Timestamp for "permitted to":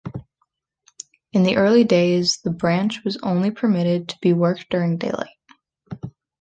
3.51-4.17